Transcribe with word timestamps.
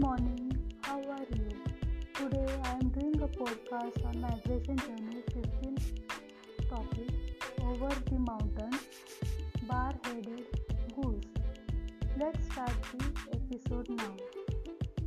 morning, 0.00 0.56
how 0.82 1.00
are 1.10 1.26
you? 1.34 1.48
Today 2.14 2.46
I 2.66 2.72
am 2.74 2.88
doing 2.90 3.20
a 3.20 3.26
podcast 3.26 4.04
on 4.06 4.20
migration 4.20 4.76
journey 4.76 5.22
15 5.34 5.76
topic 6.70 7.10
Over 7.64 7.88
the 8.08 8.18
Mountain 8.20 8.78
Bar 9.62 9.94
Headed 10.04 10.46
Goose. 10.94 11.24
Let's 12.16 12.44
start 12.44 12.70
the 12.92 13.06
episode 13.38 13.88
now. 13.88 14.16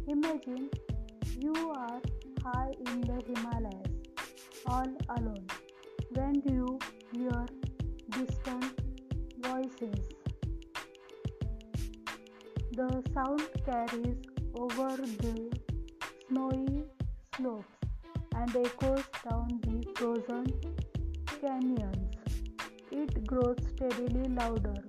Imagine 0.09 0.69
you 1.39 1.53
are 1.73 2.01
high 2.43 2.73
in 2.85 2.99
the 2.99 3.21
Himalayas, 3.27 3.91
all 4.65 4.91
alone. 5.17 5.47
When 6.15 6.41
do 6.41 6.53
you 6.53 6.79
hear 7.13 7.45
distant 8.09 8.65
voices? 9.39 10.09
The 12.73 13.03
sound 13.13 13.41
carries 13.65 14.30
over 14.53 14.97
the 14.97 15.51
snowy 16.27 16.83
slopes 17.35 17.67
and 18.35 18.55
echoes 18.55 19.03
down 19.29 19.59
the 19.63 19.85
frozen 19.95 20.45
canyons. 21.39 22.15
It 22.91 23.25
grows 23.25 23.57
steadily 23.73 24.27
louder 24.29 24.83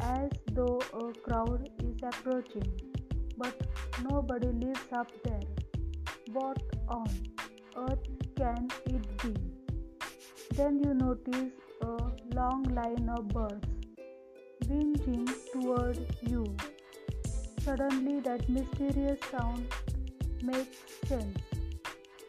as 0.00 0.30
though 0.52 0.80
a 0.94 1.12
crowd 1.20 1.68
is 1.82 1.96
approaching, 2.02 2.70
but 3.36 3.54
nobody 4.10 4.48
lives 4.48 4.86
up 4.92 5.10
there. 5.24 5.40
What 6.32 6.62
on 6.88 7.08
earth 7.76 8.06
can 8.36 8.68
it 8.86 9.06
be? 9.22 9.34
Then 10.54 10.80
you 10.84 10.94
notice 10.94 11.52
a 11.82 11.96
long 12.34 12.62
line 12.74 13.08
of 13.08 13.28
birds 13.28 13.66
winging 14.68 15.28
toward 15.52 15.98
you. 16.22 16.44
Suddenly, 17.68 18.20
that 18.20 18.48
mysterious 18.48 19.20
sound 19.30 19.66
makes 20.42 20.78
sense. 21.06 21.38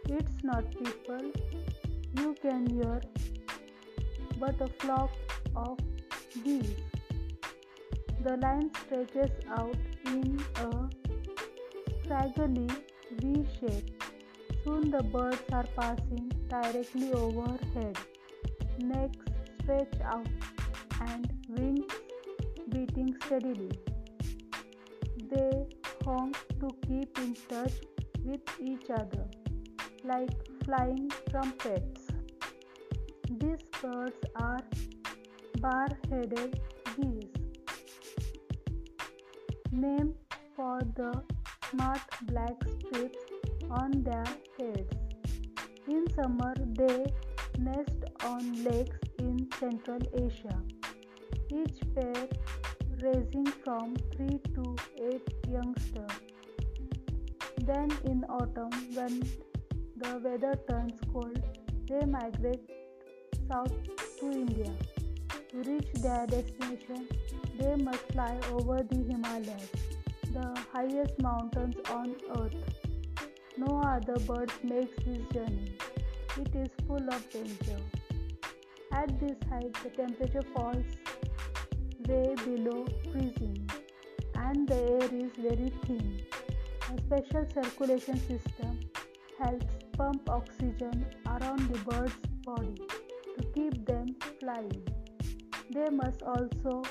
It's 0.09 0.43
not 0.43 0.69
people 0.69 1.31
you 2.17 2.35
can 2.41 2.67
hear, 2.67 2.99
but 4.37 4.59
a 4.59 4.67
flock 4.79 5.11
of 5.55 5.77
geese. 6.43 6.81
The 8.25 8.35
line 8.35 8.69
stretches 8.81 9.31
out 9.49 9.77
in 10.07 10.43
a 10.57 10.89
straggly 12.03 12.67
V 13.21 13.47
shape. 13.61 14.03
Soon 14.65 14.91
the 14.91 15.03
birds 15.03 15.41
are 15.53 15.67
passing 15.77 16.29
directly 16.49 17.13
overhead. 17.13 17.97
Necks 18.79 19.25
stretch 19.61 20.01
out 20.03 20.27
and 20.99 21.31
wings 21.47 21.93
beating 22.67 23.15
steadily. 23.25 23.71
To 26.09 26.67
keep 26.87 27.19
in 27.19 27.35
touch 27.47 27.73
with 28.25 28.41
each 28.59 28.89
other 28.89 29.25
like 30.03 30.31
flying 30.65 31.07
trumpets. 31.29 32.07
These 33.29 33.61
birds 33.79 34.17
are 34.35 34.63
bar 35.61 35.89
headed 36.09 36.59
geese, 36.95 37.25
named 39.71 40.15
for 40.55 40.79
the 40.95 41.13
smart 41.69 42.01
black 42.23 42.57
strips 42.79 43.19
on 43.69 44.01
their 44.01 44.25
heads. 44.57 44.91
In 45.87 46.09
summer, 46.15 46.55
they 46.73 47.05
nest 47.59 48.03
on 48.23 48.63
lakes 48.63 48.97
in 49.19 49.47
Central 49.59 49.99
Asia, 50.15 50.59
each 51.51 51.79
pair 51.93 52.27
raising 53.01 53.45
from 53.63 53.95
3 54.15 54.39
to 54.55 54.75
8 55.01 55.21
youngsters. 55.47 56.11
Then 57.57 57.89
in 58.05 58.23
autumn, 58.25 58.71
when 58.93 59.21
the 59.97 60.19
weather 60.23 60.57
turns 60.69 60.99
cold, 61.13 61.41
they 61.87 62.05
migrate 62.05 62.69
south 63.47 63.73
to 64.19 64.31
India. 64.31 64.71
To 65.49 65.57
reach 65.63 65.91
their 65.93 66.27
destination, 66.27 67.07
they 67.59 67.75
must 67.75 68.03
fly 68.13 68.37
over 68.51 68.83
the 68.83 68.97
Himalayas, 68.97 69.69
the 70.33 70.55
highest 70.71 71.19
mountains 71.21 71.75
on 71.89 72.15
earth. 72.37 72.55
No 73.57 73.81
other 73.81 74.17
bird 74.19 74.51
makes 74.63 74.95
this 75.05 75.21
journey. 75.33 75.73
It 76.37 76.55
is 76.55 76.69
full 76.87 77.09
of 77.09 77.29
danger. 77.31 77.79
At 78.91 79.19
this 79.19 79.37
height, 79.49 79.73
the 79.83 79.89
temperature 79.89 80.43
falls 80.53 80.85
way 82.09 82.33
below 82.43 82.85
freezing 83.11 83.69
and 84.35 84.67
the 84.67 84.75
air 84.75 85.09
is 85.23 85.31
very 85.37 85.71
thin. 85.85 86.21
A 86.91 86.97
special 87.01 87.45
circulation 87.53 88.17
system 88.27 88.79
helps 89.39 89.75
pump 89.95 90.29
oxygen 90.29 91.05
around 91.27 91.69
the 91.71 91.77
bird's 91.89 92.15
body 92.43 92.81
to 93.37 93.43
keep 93.53 93.85
them 93.85 94.15
flying. 94.39 94.87
They 95.71 95.89
must 95.89 96.23
also 96.23 96.81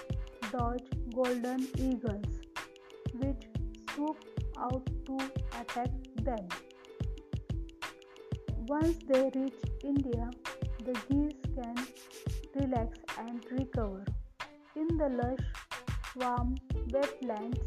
dodge 0.52 0.86
golden 1.12 1.66
eagles, 1.76 2.30
which 3.14 3.42
swoop 3.92 4.24
out 4.56 4.86
to 5.06 5.18
attack 5.60 5.90
them. 6.22 6.46
Once 8.68 8.98
they 9.08 9.30
reach 9.34 9.60
India, 9.82 10.30
the 10.84 10.94
geese 11.08 11.42
can 11.56 11.74
relax 12.54 12.98
and 13.18 13.44
recover. 13.50 14.04
In 14.80 14.96
the 14.96 15.08
lush, 15.08 15.46
warm 16.14 16.54
wetlands, 16.92 17.58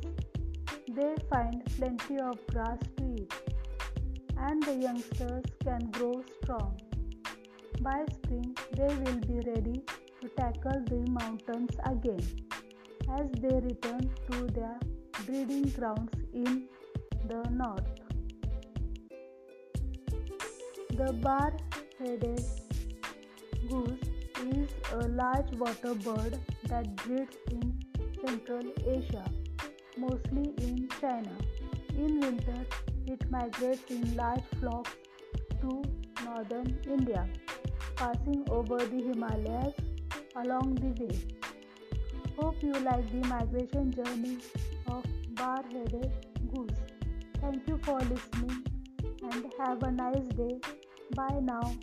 they 0.95 1.13
find 1.29 1.61
plenty 1.77 2.17
of 2.19 2.38
grass 2.47 2.79
to 2.97 3.03
eat, 3.16 3.33
and 4.38 4.63
the 4.63 4.75
youngsters 4.75 5.44
can 5.61 5.91
grow 5.91 6.23
strong. 6.38 6.79
By 7.81 8.05
spring, 8.13 8.55
they 8.77 8.95
will 9.01 9.19
be 9.27 9.41
ready 9.49 9.83
to 10.22 10.29
tackle 10.38 10.79
the 10.91 11.01
mountains 11.19 11.75
again 11.85 12.23
as 13.19 13.29
they 13.41 13.59
return 13.59 14.09
to 14.31 14.47
their 14.47 14.79
breeding 15.25 15.69
grounds 15.72 16.13
in 16.33 16.66
the 17.28 17.43
north. 17.49 17.91
The 20.95 21.11
bar 21.13 21.53
headed 21.99 22.60
a 24.94 25.07
large 25.07 25.52
water 25.53 25.94
bird 25.96 26.38
that 26.68 26.96
breeds 26.97 27.38
in 27.50 27.79
Central 28.25 28.63
Asia, 28.85 29.25
mostly 29.97 30.53
in 30.57 30.88
China. 31.00 31.35
In 31.97 32.19
winter, 32.19 32.66
it 33.07 33.29
migrates 33.29 33.90
in 33.90 34.16
large 34.16 34.44
flocks 34.59 34.91
to 35.62 35.81
northern 36.25 36.78
India, 36.85 37.28
passing 37.96 38.46
over 38.50 38.78
the 38.78 39.02
Himalayas 39.07 39.74
along 40.35 40.75
the 40.75 41.03
way. 41.03 41.19
Hope 42.38 42.62
you 42.62 42.73
like 42.73 43.09
the 43.12 43.28
migration 43.28 43.91
journey 43.91 44.38
of 44.88 45.06
bar 45.35 45.63
headed 45.72 46.12
goose. 46.53 46.79
Thank 47.40 47.68
you 47.68 47.79
for 47.84 48.00
listening 48.00 48.63
and 49.31 49.53
have 49.59 49.84
a 49.84 49.91
nice 49.91 50.28
day. 50.35 50.59
Bye 51.16 51.40
now. 51.41 51.75